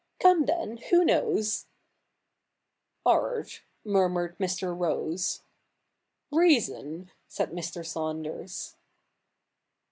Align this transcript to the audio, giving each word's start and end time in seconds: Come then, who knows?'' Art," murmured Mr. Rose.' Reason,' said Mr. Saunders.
Come 0.19 0.45
then, 0.45 0.77
who 0.89 1.05
knows?'' 1.05 1.67
Art," 3.05 3.61
murmured 3.85 4.35
Mr. 4.39 4.75
Rose.' 4.75 5.43
Reason,' 6.31 7.11
said 7.27 7.51
Mr. 7.51 7.85
Saunders. 7.85 8.77